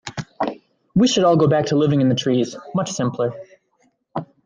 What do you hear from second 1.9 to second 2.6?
in the trees,